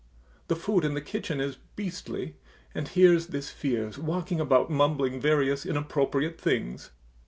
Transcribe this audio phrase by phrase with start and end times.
[0.47, 2.35] The food in the kitchen is beastly,
[2.73, 6.89] and here's this Fiers walking about mumbling various inappropriate things.